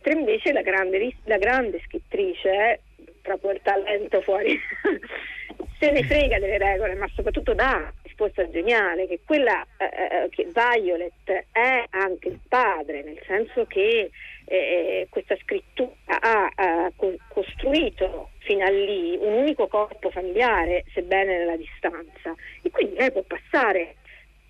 Mentre 0.06 0.20
invece 0.20 0.52
la 0.52 0.62
grande, 0.62 1.16
la 1.24 1.38
grande 1.38 1.80
scrittrice 1.84 2.48
eh, 2.48 2.80
proprio 3.22 3.50
il 3.50 3.60
talento 3.60 4.20
fuori 4.20 4.56
se 5.80 5.90
ne 5.90 6.04
frega 6.04 6.38
delle 6.38 6.58
regole 6.58 6.94
ma 6.94 7.08
soprattutto 7.12 7.54
dà 7.54 7.92
risposta 8.04 8.48
geniale 8.48 9.08
che 9.08 9.18
quella 9.24 9.66
eh, 9.78 9.84
eh, 9.84 10.28
che 10.30 10.48
Violet 10.52 11.46
è 11.50 11.84
anche 11.90 12.28
il 12.28 12.38
padre 12.48 13.02
nel 13.02 13.20
senso 13.26 13.66
che 13.66 14.10
eh, 14.44 15.06
questa 15.10 15.36
scrittura 15.42 15.90
ha, 16.04 16.50
ha 16.54 16.92
costruito 17.28 18.30
fino 18.38 18.64
a 18.64 18.70
lì 18.70 19.18
un 19.20 19.32
unico 19.32 19.66
corpo 19.66 20.08
familiare, 20.10 20.84
sebbene 20.94 21.38
nella 21.38 21.56
distanza, 21.56 22.32
e 22.62 22.70
quindi 22.70 22.94
lei 22.96 23.10
può 23.10 23.22
passare 23.22 23.96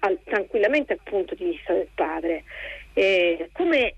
al, 0.06 0.18
tranquillamente 0.24 0.92
al 0.92 1.00
punto 1.02 1.34
di 1.34 1.44
vista 1.44 1.72
del 1.72 1.88
padre. 1.94 2.44
Eh, 2.94 3.50
come 3.52 3.94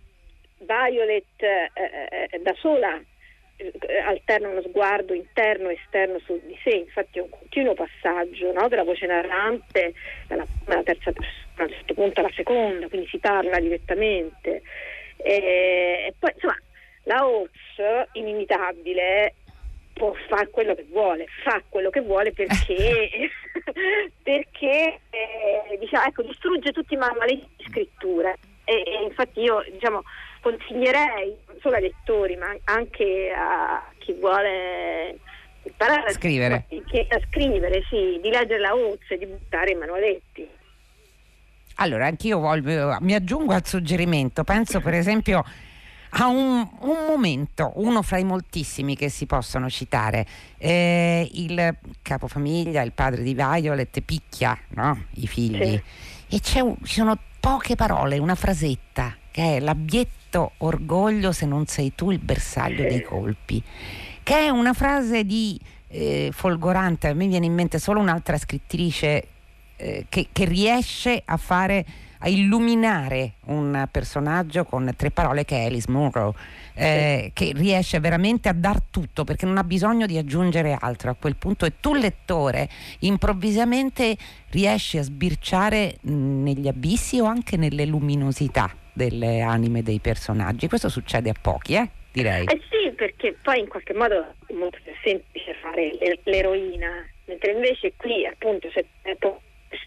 Violet 0.58 1.24
eh, 1.42 1.70
eh 2.30 2.38
da 2.40 2.54
sola 2.58 3.00
eh, 3.56 3.98
alterna 3.98 4.48
uno 4.48 4.62
sguardo 4.62 5.12
interno 5.12 5.68
e 5.68 5.78
esterno 5.82 6.18
su 6.20 6.40
di 6.44 6.56
sé, 6.62 6.70
infatti 6.70 7.18
è 7.18 7.22
un 7.22 7.30
continuo 7.30 7.74
passaggio 7.74 8.52
no? 8.52 8.68
della 8.68 8.84
voce 8.84 9.06
narrante 9.06 9.94
dalla, 10.26 10.46
dalla 10.64 10.82
terza 10.82 11.12
persona, 11.12 11.54
a 11.56 11.62
un 11.62 11.70
certo 11.70 11.94
punto 11.94 12.20
alla 12.20 12.32
seconda, 12.34 12.88
quindi 12.88 13.08
si 13.08 13.18
parla 13.18 13.58
direttamente. 13.58 14.62
E, 15.16 16.14
poi 16.18 16.30
insomma 16.34 16.56
la 17.04 17.26
Oz, 17.26 17.50
inimitabile, 18.12 19.34
può 19.92 20.14
fare 20.28 20.48
quello 20.50 20.74
che 20.76 20.86
vuole, 20.88 21.26
fa 21.42 21.60
quello 21.68 21.90
che 21.90 22.00
vuole 22.00 22.32
perché, 22.32 23.10
perché 24.22 25.00
eh, 25.07 25.07
diciamo, 25.88 26.06
ecco, 26.06 26.22
distrugge 26.22 26.72
tutti 26.72 26.94
i 26.94 26.98
manuali 26.98 27.42
di 27.56 27.64
scrittura. 27.66 28.32
E, 28.64 28.72
e, 28.72 29.04
infatti 29.04 29.40
io 29.40 29.64
diciamo, 29.72 30.02
consiglierei 30.40 31.34
non 31.46 31.56
solo 31.60 31.76
ai 31.76 31.82
lettori 31.82 32.36
ma 32.36 32.54
anche 32.64 33.32
a 33.34 33.82
chi 33.98 34.12
vuole 34.12 35.18
imparare 35.62 36.12
scrivere. 36.12 36.54
A, 36.54 37.16
a 37.16 37.20
scrivere, 37.28 37.82
sì, 37.88 38.18
di 38.22 38.28
leggere 38.28 38.60
la 38.60 38.74
Oz 38.74 39.00
e 39.08 39.18
di 39.18 39.26
buttare 39.26 39.72
i 39.72 39.74
manualetti. 39.74 40.48
Allora, 41.80 42.06
anch'io 42.06 42.40
voglio, 42.40 42.96
mi 43.00 43.14
aggiungo 43.14 43.52
al 43.52 43.64
suggerimento, 43.64 44.42
penso 44.42 44.80
per 44.80 44.94
esempio 44.94 45.44
a 46.10 46.26
un, 46.28 46.68
un, 46.80 47.04
momento, 47.06 47.72
uno 47.76 48.02
fra 48.02 48.18
i 48.18 48.24
moltissimi 48.24 48.96
che 48.96 49.08
si 49.08 49.26
possono 49.26 49.68
citare. 49.68 50.26
Eh, 50.56 51.28
il 51.34 51.76
capofamiglia, 52.02 52.82
il 52.82 52.92
padre 52.92 53.22
di 53.22 53.34
Violet, 53.34 54.00
picchia 54.00 54.58
no? 54.70 55.04
i 55.14 55.26
figli 55.26 55.80
sì. 56.28 56.36
e 56.36 56.40
ci 56.40 56.60
sono 56.82 57.18
poche 57.38 57.76
parole, 57.76 58.18
una 58.18 58.34
frasetta 58.34 59.14
che 59.30 59.56
è 59.56 59.60
l'abbietto 59.60 60.52
orgoglio 60.58 61.32
se 61.32 61.46
non 61.46 61.66
sei 61.66 61.94
tu 61.94 62.10
il 62.10 62.18
bersaglio 62.18 62.82
sì. 62.82 62.88
dei 62.88 63.02
colpi, 63.02 63.62
che 64.22 64.38
è 64.38 64.48
una 64.48 64.72
frase 64.72 65.24
di 65.24 65.58
eh, 65.88 66.30
folgorante, 66.32 67.08
a 67.08 67.14
me 67.14 67.26
viene 67.26 67.46
in 67.46 67.54
mente 67.54 67.78
solo 67.78 68.00
un'altra 68.00 68.36
scrittrice 68.36 69.26
eh, 69.76 70.06
che, 70.08 70.28
che, 70.32 70.44
riesce 70.44 71.22
a 71.24 71.36
fare 71.36 71.84
a 72.20 72.28
illuminare 72.28 73.34
un 73.46 73.86
personaggio 73.90 74.64
con 74.64 74.92
tre 74.96 75.10
parole 75.10 75.44
che 75.44 75.56
è 75.56 75.66
Alice 75.66 75.90
Munro 75.90 76.34
eh, 76.74 77.30
che 77.34 77.52
riesce 77.54 77.98
veramente 78.00 78.48
a 78.48 78.52
dar 78.52 78.80
tutto 78.80 79.24
perché 79.24 79.46
non 79.46 79.58
ha 79.58 79.64
bisogno 79.64 80.06
di 80.06 80.16
aggiungere 80.16 80.76
altro. 80.78 81.10
A 81.10 81.14
quel 81.14 81.36
punto 81.36 81.66
e 81.66 81.74
tu 81.80 81.94
lettore 81.94 82.68
improvvisamente 83.00 84.16
riesci 84.50 84.98
a 84.98 85.02
sbirciare 85.02 85.98
negli 86.02 86.68
abissi 86.68 87.20
o 87.20 87.24
anche 87.24 87.56
nelle 87.56 87.84
luminosità 87.84 88.70
delle 88.92 89.40
anime 89.40 89.82
dei 89.82 90.00
personaggi. 90.00 90.68
Questo 90.68 90.88
succede 90.88 91.30
a 91.30 91.34
pochi 91.40 91.74
eh 91.74 91.88
direi. 92.12 92.44
Eh 92.44 92.60
sì 92.70 92.90
perché 92.92 93.36
poi 93.42 93.60
in 93.60 93.68
qualche 93.68 93.94
modo 93.94 94.34
è 94.46 94.52
molto 94.52 94.78
più 94.82 94.92
semplice 95.02 95.54
fare 95.60 95.92
l'eroina 96.24 97.06
mentre 97.26 97.52
invece 97.52 97.92
qui 97.96 98.26
appunto 98.26 98.68
c'è 98.68 98.84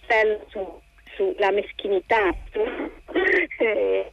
stella 0.04 0.38
su, 0.50 0.80
sulla 1.16 1.52
meschinità, 1.52 2.34
su, 2.52 2.60
eh, 3.64 4.12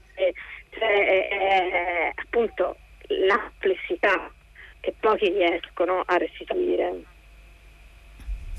cioè, 0.70 2.12
appunto 2.14 2.76
la 3.08 3.38
complessità 3.38 4.30
che 4.80 4.94
pochi 4.98 5.28
riescono 5.30 6.02
a 6.06 6.16
restituire. 6.16 7.16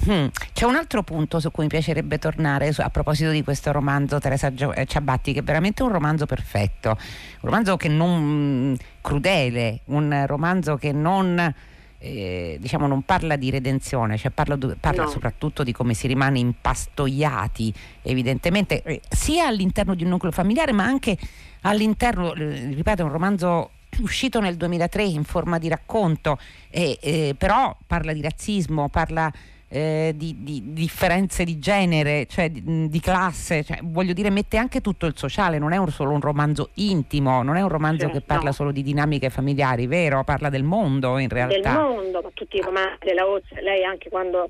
Hmm. 0.05 0.27
C'è 0.53 0.65
un 0.65 0.75
altro 0.75 1.03
punto 1.03 1.41
su 1.41 1.51
cui 1.51 1.63
mi 1.63 1.69
piacerebbe 1.69 2.17
tornare 2.19 2.71
a 2.77 2.89
proposito 2.89 3.31
di 3.31 3.43
questo 3.43 3.73
romanzo 3.73 4.17
Teresa 4.17 4.51
eh, 4.73 4.85
Ciabatti 4.85 5.33
che 5.33 5.39
è 5.39 5.43
veramente 5.43 5.83
un 5.83 5.91
romanzo 5.91 6.25
perfetto, 6.25 6.89
un 6.91 6.97
romanzo 7.41 7.75
che 7.75 7.89
non 7.89 8.77
crudele, 9.01 9.81
un 9.85 10.23
romanzo 10.25 10.77
che 10.77 10.93
non 10.93 11.53
eh, 11.99 12.57
diciamo 12.59 12.87
non 12.87 13.03
parla 13.03 13.35
di 13.35 13.49
redenzione, 13.49 14.17
cioè 14.17 14.31
parla, 14.31 14.57
parla 14.79 15.03
no. 15.03 15.09
soprattutto 15.09 15.63
di 15.63 15.71
come 15.71 15.93
si 15.93 16.07
rimane 16.07 16.39
impastoiati 16.39 17.73
evidentemente 18.01 18.81
eh, 18.83 19.01
sia 19.09 19.47
all'interno 19.47 19.93
di 19.93 20.03
un 20.03 20.09
nucleo 20.09 20.31
familiare 20.31 20.71
ma 20.71 20.85
anche 20.85 21.17
all'interno, 21.61 22.33
eh, 22.33 22.71
ripeto, 22.73 23.01
è 23.01 23.05
un 23.05 23.11
romanzo 23.11 23.71
uscito 23.99 24.39
nel 24.39 24.55
2003 24.55 25.03
in 25.03 25.23
forma 25.23 25.57
di 25.57 25.67
racconto, 25.67 26.39
eh, 26.69 27.35
però 27.37 27.75
parla 27.85 28.13
di 28.13 28.21
razzismo, 28.21 28.87
parla 28.87 29.31
eh, 29.71 30.13
di, 30.15 30.35
di, 30.39 30.73
differenze 30.73 31.43
di 31.43 31.59
genere, 31.59 32.25
cioè 32.25 32.49
di, 32.49 32.89
di 32.89 32.99
classe, 32.99 33.63
cioè, 33.63 33.79
voglio 33.83 34.13
dire 34.13 34.31
mette 34.31 34.57
anche 34.57 34.81
tutto 34.81 35.05
il 35.05 35.13
sociale, 35.15 35.59
non 35.59 35.73
è 35.73 35.77
un, 35.77 35.89
solo 35.89 36.11
un 36.11 36.19
romanzo 36.19 36.71
intimo, 36.75 37.43
non 37.43 37.55
è 37.55 37.61
un 37.61 37.69
romanzo 37.69 38.05
cioè, 38.05 38.13
che 38.13 38.21
parla 38.21 38.45
no. 38.45 38.51
solo 38.51 38.71
di 38.71 38.81
dinamiche 38.81 39.29
familiari, 39.29 39.85
vero? 39.85 40.23
Parla 40.23 40.49
del 40.49 40.63
mondo 40.63 41.19
in 41.19 41.29
realtà. 41.29 41.55
Del 41.55 41.71
mondo, 41.71 42.21
ma 42.21 42.29
tutti 42.33 42.57
i 42.57 42.61
romanzi 42.61 43.05
della 43.05 43.27
Oz, 43.27 43.43
lei 43.61 43.83
anche 43.83 44.09
quando 44.09 44.49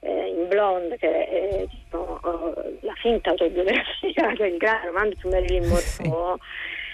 eh, 0.00 0.34
in 0.36 0.48
Blonde, 0.48 0.96
che 0.98 1.28
è 1.28 1.66
diciamo, 1.68 2.20
uh, 2.22 2.78
la 2.80 2.94
finta 2.96 3.30
autobiografia, 3.30 4.32
il 4.46 4.56
grande 4.56 4.86
romanzo 4.86 5.16
su 5.20 5.28
Marilyn 5.28 5.62
Monroe. 5.62 5.80
Sì. 5.80 6.12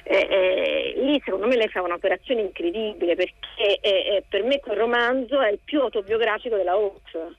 Eh, 0.04 0.26
eh, 0.28 0.94
lì 0.96 1.22
secondo 1.24 1.46
me 1.46 1.54
lei 1.54 1.68
fa 1.68 1.80
un'operazione 1.80 2.40
incredibile 2.40 3.14
perché 3.14 3.78
eh, 3.80 3.80
eh 3.80 4.24
per 4.28 4.42
me 4.42 4.58
quel 4.58 4.76
romanzo 4.76 5.40
è 5.40 5.48
il 5.48 5.60
più 5.62 5.80
autobiografico 5.80 6.56
della 6.56 6.76
Oates 6.76 7.36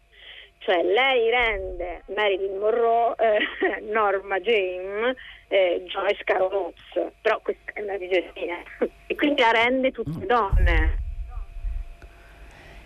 cioè 0.63 0.81
lei 0.81 1.29
rende 1.29 2.03
Marilyn 2.15 2.57
Monroe, 2.57 3.15
eh, 3.17 3.81
Norma 3.91 4.39
James, 4.39 5.15
eh, 5.47 5.83
Joyce 5.87 6.23
Carol 6.23 6.53
Oates, 6.53 7.13
però 7.21 7.39
questa 7.41 7.73
è 7.73 7.81
una 7.81 7.97
digerina 7.97 8.55
e 9.07 9.15
quindi 9.15 9.41
la 9.41 9.51
rende 9.51 9.91
tutte 9.91 10.25
donne. 10.25 11.01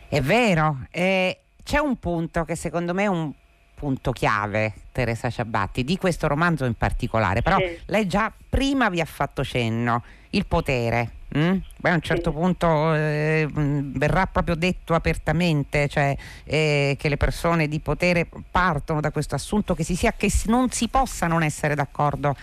È 0.10 0.22
vero, 0.22 0.88
eh, 0.92 1.40
c'è 1.64 1.80
un 1.80 1.98
punto 1.98 2.46
che 2.46 2.56
secondo 2.56 2.94
me 2.94 3.04
è 3.04 3.08
un 3.08 3.32
punto 3.76 4.12
chiave, 4.12 4.74
Teresa 4.92 5.30
Ciabatti, 5.30 5.84
di 5.84 5.98
questo 5.98 6.28
romanzo 6.28 6.66
in 6.66 6.76
particolare, 6.76 7.44
però 7.44 7.58
sì. 7.58 7.80
lei 7.88 8.08
già 8.08 8.34
prima 8.50 8.90
vi 8.90 9.02
ha 9.02 9.06
fatto 9.06 9.44
cenno, 9.44 10.04
il 10.32 10.48
potere. 10.48 11.12
Mm? 11.36 11.58
Beh, 11.78 11.90
a 11.90 11.94
un 11.94 12.02
certo 12.02 12.32
punto 12.32 12.94
eh, 12.94 13.48
verrà 13.52 14.28
proprio 14.28 14.56
detto 14.56 14.94
apertamente 14.94 15.88
cioè, 15.90 16.16
eh, 16.46 16.96
che 16.98 17.10
le 17.10 17.18
persone 17.18 17.68
di 17.68 17.80
potere 17.80 18.28
partono 18.50 19.02
da 19.02 19.12
questo 19.12 19.36
assunto 19.36 19.76
che, 19.76 19.84
si 19.84 19.96
sia, 19.96 20.14
che 20.14 20.32
non 20.46 20.70
si 20.72 20.88
possa 20.88 21.28
non 21.28 21.44
essere 21.44 21.76
d'accordo 21.76 22.36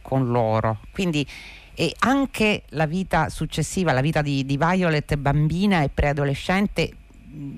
con 0.00 0.30
loro. 0.30 0.78
Quindi 0.92 1.26
e 1.74 1.94
anche 2.00 2.64
la 2.70 2.86
vita 2.86 3.30
successiva, 3.30 3.92
la 3.92 4.00
vita 4.02 4.20
di, 4.20 4.44
di 4.44 4.58
Violet 4.58 5.16
bambina 5.16 5.82
e 5.82 5.88
preadolescente 5.88 6.90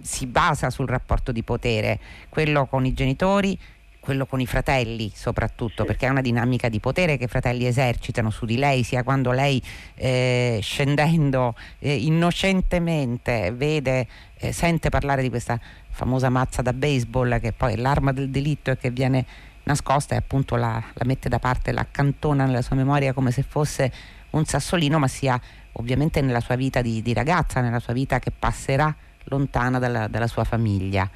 si 0.03 0.27
basa 0.27 0.71
sul 0.71 0.87
rapporto 0.87 1.33
di 1.33 1.43
potere, 1.43 1.99
quello 2.29 2.67
con 2.67 2.85
i 2.85 2.93
genitori, 2.93 3.59
quello 4.02 4.26
con 4.26 4.40
i 4.40 4.47
fratelli 4.47 5.12
soprattutto, 5.14 5.85
perché 5.85 6.06
è 6.06 6.09
una 6.09 6.23
dinamica 6.23 6.68
di 6.68 6.80
potere 6.80 7.16
che 7.16 7.25
i 7.25 7.28
fratelli 7.28 7.66
esercitano 7.66 8.30
su 8.30 8.44
di 8.47 8.56
lei, 8.56 8.82
sia 8.82 9.04
quando 9.04 9.30
lei 9.30 9.62
eh, 9.94 10.59
scendendo 10.61 11.54
eh, 11.78 11.94
innocentemente 11.94 13.52
vede, 13.54 14.09
eh, 14.38 14.50
sente 14.50 14.88
parlare 14.88 15.23
di 15.23 15.28
questa 15.28 15.59
famosa 15.88 16.30
mazza 16.30 16.62
da 16.62 16.73
baseball 16.73 17.38
che 17.38 17.52
poi 17.52 17.75
è 17.75 17.76
l'arma 17.76 18.12
del 18.12 18.28
delitto 18.28 18.73
e 18.73 18.76
che 18.76 18.90
viene 18.90 19.25
nascosta 19.62 20.16
e 20.16 20.18
appunto 20.18 20.56
la, 20.56 20.82
la 20.94 21.04
mette 21.04 21.28
da 21.28 21.38
parte, 21.38 21.71
la 21.71 21.82
accantona 21.82 22.44
nella 22.44 22.62
sua 22.62 22.75
memoria 22.75 23.12
come 23.12 23.30
se 23.30 23.44
fosse 23.44 23.92
un 24.30 24.44
sassolino, 24.44 24.99
ma 24.99 25.06
sia 25.06 25.40
ovviamente 25.75 26.21
nella 26.23 26.40
sua 26.40 26.56
vita 26.56 26.82
di, 26.82 27.02
di 27.02 27.12
ragazza, 27.12 27.61
nella 27.61 27.78
sua 27.78 27.92
vita 27.92 28.18
che 28.18 28.32
passerà 28.37 28.92
lontana 29.26 29.78
dalla, 29.78 30.09
dalla 30.09 30.26
sua 30.26 30.42
famiglia. 30.42 31.09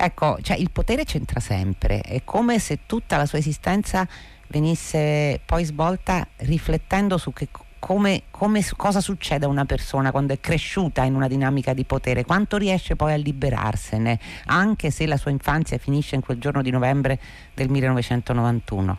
Ecco, 0.00 0.38
cioè 0.42 0.56
il 0.56 0.70
potere 0.70 1.02
c'entra 1.02 1.40
sempre, 1.40 2.02
è 2.02 2.20
come 2.22 2.60
se 2.60 2.86
tutta 2.86 3.16
la 3.16 3.26
sua 3.26 3.38
esistenza 3.38 4.06
venisse 4.46 5.40
poi 5.44 5.64
svolta 5.64 6.24
riflettendo 6.36 7.18
su 7.18 7.32
che, 7.32 7.48
come, 7.80 8.22
come, 8.30 8.62
cosa 8.76 9.00
succede 9.00 9.46
a 9.46 9.48
una 9.48 9.64
persona 9.64 10.12
quando 10.12 10.34
è 10.34 10.38
cresciuta 10.38 11.02
in 11.02 11.16
una 11.16 11.26
dinamica 11.26 11.74
di 11.74 11.82
potere, 11.82 12.24
quanto 12.24 12.58
riesce 12.58 12.94
poi 12.94 13.12
a 13.12 13.16
liberarsene, 13.16 14.20
anche 14.46 14.92
se 14.92 15.04
la 15.04 15.16
sua 15.16 15.32
infanzia 15.32 15.78
finisce 15.78 16.14
in 16.14 16.20
quel 16.20 16.38
giorno 16.38 16.62
di 16.62 16.70
novembre 16.70 17.18
del 17.52 17.68
1991. 17.68 18.98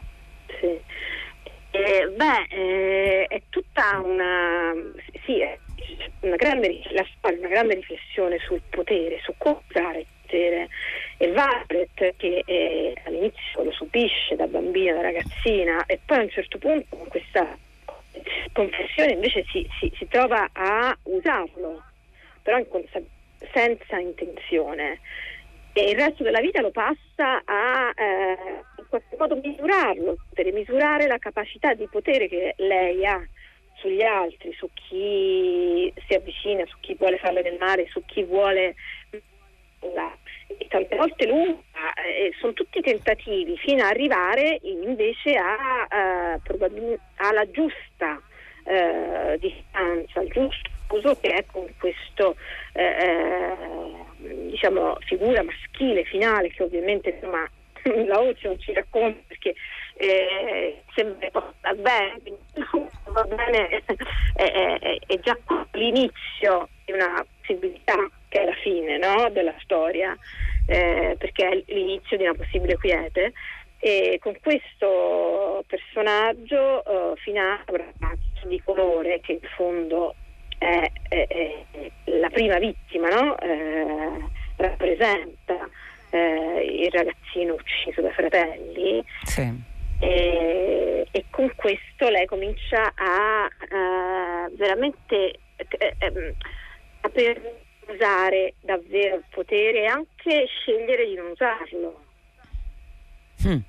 Sì. 0.60 0.78
Eh, 1.72 2.14
beh, 2.14 2.46
eh, 2.50 3.26
è 3.30 3.42
tutta 3.48 4.02
una, 4.04 4.74
sì, 5.24 5.40
è 5.40 5.58
una 6.20 6.36
grande, 6.36 6.82
una 7.22 7.48
grande 7.48 7.76
riflessione 7.76 8.38
sul 8.40 8.62
potere, 8.70 9.22
su 9.24 9.34
come 9.38 9.60
usare 9.70 10.06
potere. 10.30 10.70
E 11.18 11.28
Violet, 11.28 12.16
che 12.18 12.44
eh, 12.46 12.94
all'inizio 13.06 13.64
lo 13.64 13.72
subisce 13.72 14.36
da 14.36 14.46
bambina, 14.46 14.94
da 14.94 15.02
ragazzina, 15.02 15.86
e 15.88 16.00
poi 16.06 16.20
a 16.20 16.22
un 16.22 16.30
certo 16.30 16.58
punto 16.60 16.96
con 16.96 17.08
questa 17.08 17.58
confessione 18.54 19.14
invece 19.14 19.44
si, 19.52 19.68
si, 19.80 19.92
si 19.98 20.08
trova 20.08 20.50
a 20.52 20.96
usarlo, 21.04 21.84
però 22.44 22.58
in, 22.58 22.66
senza 23.52 23.98
intenzione. 23.98 25.00
E 25.74 25.92
il 25.92 25.96
resto 25.96 26.24
della 26.24 26.42
vita 26.42 26.62
lo 26.62 26.72
passa 26.72 27.42
a 27.46 27.94
eh, 27.96 28.38
in 28.78 28.86
qualche 28.90 29.16
modo 29.18 29.40
misurarlo, 29.42 30.18
per 30.34 30.52
misurare 30.52 31.08
la 31.08 31.18
capacità 31.18 31.74
di 31.74 31.88
potere 31.90 32.28
che 32.28 32.54
lei 32.58 33.06
ha 33.06 33.22
sugli 33.76 34.02
altri, 34.02 34.52
su 34.54 34.70
chi 34.74 35.92
si 36.06 36.14
avvicina, 36.14 36.66
su 36.66 36.76
chi 36.82 36.96
vuole 36.96 37.18
farle 37.18 37.42
del 37.42 37.58
male, 37.60 37.88
su 37.90 38.04
chi 38.06 38.24
vuole... 38.24 38.76
E 39.82 40.68
tante 40.68 40.96
volte 40.96 41.26
lunga, 41.28 41.60
eh, 42.06 42.34
sono 42.40 42.54
tutti 42.54 42.82
tentativi 42.82 43.58
fino 43.58 43.84
ad 43.84 43.92
arrivare 43.92 44.60
invece 44.64 45.36
a, 45.36 46.36
uh, 46.36 46.42
probabil- 46.42 47.00
alla 47.18 47.50
giusta 47.50 48.22
uh, 48.64 49.38
distanza, 49.38 50.20
al 50.20 50.28
giusto 50.28 50.70
uso 50.90 51.16
che 51.20 51.30
è 51.30 51.46
con 51.46 51.68
questa 51.78 52.28
uh, 52.28 52.36
diciamo, 54.50 54.98
figura 55.02 55.44
maschile 55.44 56.04
finale 56.04 56.50
che 56.50 56.64
ovviamente 56.64 57.10
insomma, 57.10 57.48
la 58.06 58.22
non 58.42 58.60
ci 58.60 58.74
racconta 58.74 59.20
perché 59.28 59.56
eh, 59.96 60.82
sembra 60.94 61.30
va 61.34 61.74
bene, 61.76 62.22
va 63.06 63.24
bene 63.36 63.84
è, 64.36 64.44
è, 64.44 64.98
è, 65.06 65.20
già 65.20 65.38
l'inizio 65.74 66.70
di 66.86 66.94
una 66.94 67.26
possibilità 67.40 67.96
che 68.30 68.42
è 68.42 68.46
la 68.46 68.56
fine 68.62 68.98
no? 68.98 69.30
della 69.32 69.54
storia, 69.60 70.18
eh, 70.66 71.16
perché 71.18 71.50
è 71.50 71.64
l'inizio 71.74 72.18
di 72.18 72.24
una 72.24 72.34
possibile 72.34 72.78
quiete. 72.78 73.34
E 73.82 74.20
con 74.22 74.36
questo 74.42 75.64
personaggio 75.66 76.84
uh, 76.86 77.16
finale, 77.16 77.64
ragazzo 77.66 78.48
di 78.48 78.62
colore, 78.62 79.22
che 79.22 79.34
in 79.34 79.50
fondo 79.56 80.16
è, 80.58 80.92
è, 81.08 81.28
è 81.28 81.92
la 82.06 82.30
prima 82.30 82.58
vittima, 82.58 83.08
no? 83.08 83.38
eh, 83.40 84.26
rappresenta 84.58 85.70
eh, 86.10 86.82
il 86.82 86.92
ragazzino 86.92 87.54
ucciso 87.54 88.02
dai 88.02 88.12
fratelli. 88.12 89.04
Sì 89.24 89.68
e, 90.00 91.06
e 91.12 91.26
con 91.30 91.52
questo 91.56 92.10
lei 92.10 92.26
comincia 92.26 92.94
a, 92.96 93.46
a 93.46 94.50
veramente 94.54 95.40
eh, 95.58 95.96
ehm, 95.98 96.34
a 97.02 97.10
usare 97.94 98.56
davvero 98.62 99.16
il 99.16 99.24
potere 99.30 99.84
e 99.84 99.86
anche 99.86 100.46
scegliere 100.48 101.06
di 101.06 101.16
non 101.16 101.32
usarlo. 101.32 102.04
Hmm. 103.44 103.60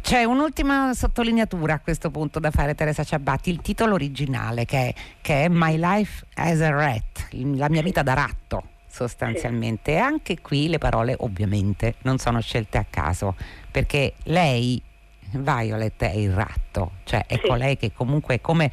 C'è 0.00 0.24
un'ultima 0.24 0.94
sottolineatura 0.94 1.74
a 1.74 1.80
questo 1.80 2.10
punto 2.10 2.38
da 2.38 2.50
fare 2.50 2.74
Teresa 2.74 3.04
Ciabatti, 3.04 3.50
il 3.50 3.60
titolo 3.60 3.94
originale 3.94 4.64
che 4.64 4.88
è, 4.88 4.94
che 5.20 5.44
è 5.44 5.48
My 5.48 5.76
Life 5.76 6.24
as 6.34 6.60
a 6.62 6.70
Rat, 6.70 7.28
la 7.32 7.68
mia 7.68 7.82
vita 7.82 8.02
da 8.02 8.14
ratto 8.14 8.76
sostanzialmente. 8.98 9.92
E 9.92 9.98
anche 9.98 10.40
qui 10.40 10.68
le 10.68 10.78
parole 10.78 11.14
ovviamente 11.18 11.96
non 12.02 12.18
sono 12.18 12.40
scelte 12.40 12.78
a 12.78 12.86
caso, 12.88 13.36
perché 13.70 14.14
lei 14.24 14.82
Violet 15.30 16.02
è 16.02 16.14
il 16.14 16.32
ratto, 16.32 16.92
cioè 17.04 17.26
è 17.26 17.38
colei 17.40 17.76
che 17.76 17.92
comunque 17.92 18.36
è 18.36 18.40
come... 18.40 18.70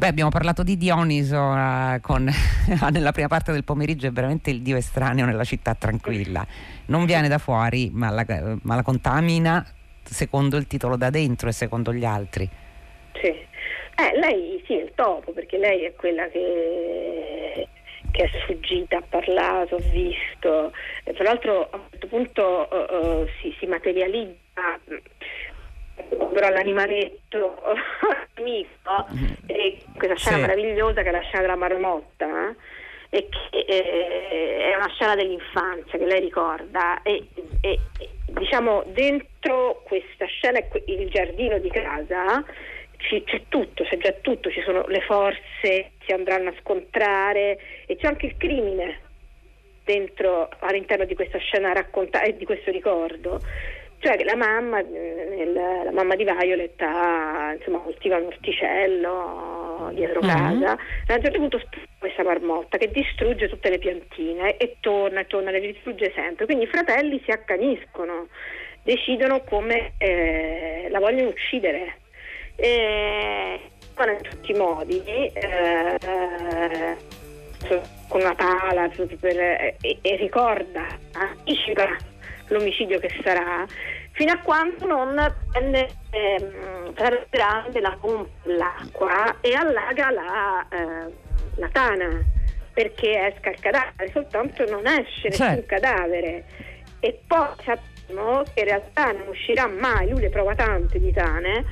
Beh, 0.00 0.06
abbiamo 0.06 0.30
parlato 0.30 0.62
di 0.62 0.78
Dioniso 0.78 1.36
uh, 1.36 2.00
con, 2.00 2.24
nella 2.90 3.12
prima 3.12 3.28
parte 3.28 3.52
del 3.52 3.64
pomeriggio, 3.64 4.06
è 4.06 4.10
veramente 4.10 4.48
il 4.48 4.62
dio 4.62 4.78
estraneo 4.78 5.26
nella 5.26 5.44
città 5.44 5.74
tranquilla. 5.74 6.42
Non 6.86 7.04
viene 7.04 7.28
da 7.28 7.36
fuori, 7.36 7.90
ma 7.92 8.08
la, 8.08 8.24
ma 8.62 8.76
la 8.76 8.82
contamina 8.82 9.62
secondo 10.02 10.56
il 10.56 10.66
titolo 10.66 10.96
da 10.96 11.10
dentro 11.10 11.50
e 11.50 11.52
secondo 11.52 11.92
gli 11.92 12.06
altri. 12.06 12.48
Sì, 13.20 13.26
eh, 13.26 14.18
lei 14.18 14.62
sì, 14.64 14.78
è 14.78 14.84
il 14.84 14.92
topo, 14.94 15.32
perché 15.32 15.58
lei 15.58 15.82
è 15.82 15.94
quella 15.94 16.26
che, 16.28 17.68
che 18.10 18.22
è 18.22 18.30
sfuggita, 18.40 18.96
ha 18.96 19.04
parlato, 19.06 19.76
ha 19.76 19.82
visto. 19.92 20.72
E 21.04 21.12
tra 21.12 21.24
l'altro 21.24 21.68
a 21.70 21.76
un 21.76 21.82
certo 21.90 22.06
punto 22.06 22.68
uh, 22.70 22.94
uh, 22.96 23.26
si, 23.42 23.54
si 23.58 23.66
materializza 23.66 24.80
però 26.30 26.48
l'animaletto 26.48 27.62
amico 28.36 29.06
e 29.46 29.78
questa 29.96 30.16
scena 30.16 30.36
sì. 30.36 30.40
meravigliosa 30.42 31.02
che 31.02 31.08
è 31.08 31.12
la 31.12 31.20
scena 31.20 31.40
della 31.40 31.56
marmotta 31.56 32.26
eh? 32.48 32.56
e 33.10 33.28
che 33.28 33.58
eh, 33.58 34.70
è 34.72 34.76
una 34.76 34.88
scena 34.90 35.14
dell'infanzia 35.14 35.98
che 35.98 36.06
lei 36.06 36.20
ricorda 36.20 37.02
e, 37.02 37.26
e, 37.60 37.78
diciamo 38.26 38.84
dentro 38.86 39.82
questa 39.84 40.26
scena 40.26 40.60
il 40.86 41.08
giardino 41.10 41.58
di 41.58 41.70
casa 41.70 42.44
ci, 43.00 43.22
c'è 43.24 43.42
tutto, 43.48 43.84
c'è 43.84 43.96
già 43.96 44.12
tutto, 44.20 44.50
ci 44.50 44.62
sono 44.62 44.84
le 44.86 45.00
forze, 45.00 45.92
si 46.04 46.12
andranno 46.12 46.50
a 46.50 46.54
scontrare 46.60 47.58
e 47.86 47.96
c'è 47.96 48.06
anche 48.06 48.26
il 48.26 48.36
crimine 48.36 49.00
dentro, 49.84 50.48
all'interno 50.60 51.04
di 51.04 51.14
questa 51.14 51.38
scena 51.38 51.72
raccontata 51.72 52.24
e 52.24 52.36
di 52.36 52.44
questo 52.44 52.70
ricordo. 52.70 53.40
Cioè 54.00 54.24
la 54.24 54.34
mamma, 54.34 54.80
nel, 54.80 55.52
la 55.52 55.92
mamma 55.92 56.16
di 56.16 56.24
Violet 56.24 56.80
ha, 56.80 57.52
insomma, 57.54 57.78
coltiva 57.80 58.16
un 58.16 58.26
orticello 58.26 59.90
dietro 59.92 60.20
mm-hmm. 60.22 60.34
casa 60.34 60.78
e 61.06 61.12
a 61.12 61.16
un 61.16 61.22
certo 61.22 61.38
punto 61.38 61.58
spunta 61.58 61.88
questa 61.98 62.22
marmotta 62.24 62.78
che 62.78 62.90
distrugge 62.90 63.50
tutte 63.50 63.68
le 63.68 63.78
piantine 63.78 64.56
e 64.56 64.76
torna 64.80 65.20
e 65.20 65.26
torna, 65.26 65.50
le 65.50 65.60
distrugge 65.60 66.12
sempre. 66.14 66.46
Quindi 66.46 66.64
i 66.64 66.68
fratelli 66.68 67.20
si 67.24 67.30
accaniscono, 67.30 68.28
decidono 68.82 69.42
come 69.42 69.92
eh, 69.98 70.88
la 70.88 70.98
vogliono 70.98 71.28
uccidere. 71.28 71.96
E, 72.56 73.60
in 74.00 74.22
tutti 74.22 74.52
i 74.52 74.54
modi. 74.54 75.02
Eh, 75.04 75.98
con 78.08 78.22
una 78.22 78.34
pala 78.34 78.90
per, 79.20 79.38
e, 79.38 79.76
e, 80.00 80.16
ricorda, 80.16 80.86
anticipa 81.12 81.94
l'omicidio 82.50 82.98
che 82.98 83.10
sarà, 83.22 83.64
fino 84.12 84.32
a 84.32 84.38
quando 84.38 84.86
non 84.86 85.34
prende 85.50 85.88
ehm, 86.10 86.92
grande 87.30 87.80
la 87.80 87.96
pompa 88.00 88.28
l'acqua 88.44 89.36
e 89.40 89.54
allaga 89.54 90.10
la, 90.10 90.66
eh, 90.68 91.12
la 91.56 91.68
tana 91.72 92.22
perché 92.72 93.32
esca 93.32 93.50
il 93.50 93.60
cadavere, 93.60 94.10
soltanto 94.12 94.64
non 94.70 94.86
esce 94.86 95.28
nessun 95.28 95.46
certo. 95.46 95.66
cadavere 95.66 96.44
e 97.00 97.20
poi 97.26 97.48
sappiamo 97.64 98.42
che 98.54 98.60
in 98.60 98.64
realtà 98.66 99.12
non 99.12 99.28
uscirà 99.28 99.66
mai, 99.66 100.08
lui 100.08 100.20
le 100.20 100.30
prova 100.30 100.54
tante 100.54 100.98
di 100.98 101.12
tane 101.12 101.64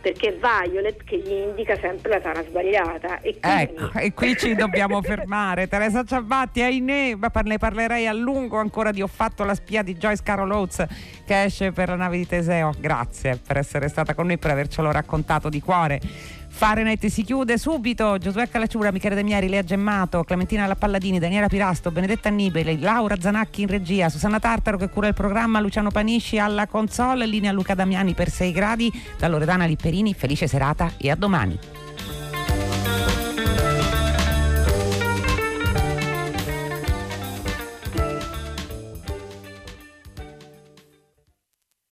perché 0.00 0.32
Violet 0.32 1.02
che 1.04 1.18
gli 1.18 1.32
indica 1.32 1.76
sempre 1.76 2.10
la 2.10 2.20
tana 2.20 2.42
sbagliata. 2.42 3.20
E 3.20 3.38
quindi... 3.38 3.62
Ecco, 3.62 3.98
e 3.98 4.12
qui 4.12 4.36
ci 4.36 4.54
dobbiamo 4.54 5.02
fermare. 5.02 5.66
Teresa 5.68 6.04
Ciabatti, 6.04 6.62
ahimè, 6.62 7.16
ne 7.44 7.58
parlerei 7.58 8.06
a 8.06 8.12
lungo 8.12 8.58
ancora 8.58 8.90
di 8.90 9.02
Ho 9.02 9.06
fatto 9.06 9.44
la 9.44 9.54
spia 9.54 9.82
di 9.82 9.96
Joyce 9.96 10.22
Carol 10.22 10.50
Oates 10.50 10.86
che 11.24 11.44
esce 11.44 11.72
per 11.72 11.88
la 11.88 11.96
nave 11.96 12.16
di 12.16 12.26
Teseo. 12.26 12.72
Grazie 12.78 13.38
per 13.46 13.58
essere 13.58 13.88
stata 13.88 14.14
con 14.14 14.26
noi, 14.26 14.38
per 14.38 14.50
avercelo 14.50 14.90
raccontato 14.90 15.48
di 15.48 15.60
cuore. 15.60 16.00
Fahrenheit 16.50 17.06
si 17.06 17.22
chiude 17.22 17.56
subito. 17.56 18.18
Giosuè 18.18 18.48
Calacciura, 18.48 18.90
Michele 18.92 19.14
De 19.14 19.22
Mieri, 19.22 19.48
Lea 19.48 19.62
Gemmato, 19.62 20.24
Clementina 20.24 20.66
Lappalladini, 20.66 21.18
Daniela 21.18 21.48
Pirasto, 21.48 21.90
Benedetta 21.90 22.28
Annibeli, 22.28 22.78
Laura 22.80 23.18
Zanacchi 23.18 23.62
in 23.62 23.68
regia, 23.68 24.08
Susanna 24.08 24.38
Tartaro 24.38 24.76
che 24.76 24.90
cura 24.90 25.08
il 25.08 25.14
programma, 25.14 25.60
Luciano 25.60 25.90
Panisci 25.90 26.38
alla 26.38 26.66
console, 26.66 27.26
linea 27.26 27.52
Luca 27.52 27.74
Damiani 27.74 28.12
per 28.14 28.28
6 28.28 28.52
gradi, 28.52 28.92
da 29.16 29.28
Loredana 29.28 29.64
Lipperini, 29.64 30.12
felice 30.12 30.46
serata 30.46 30.92
e 30.98 31.10
a 31.10 31.14
domani. 31.14 31.79